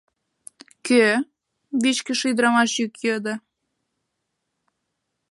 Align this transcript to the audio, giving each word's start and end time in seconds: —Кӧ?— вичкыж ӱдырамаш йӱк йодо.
—Кӧ?— 0.85 1.03
вичкыж 1.81 2.21
ӱдырамаш 2.29 2.71
йӱк 2.79 2.93
йодо. 3.07 3.35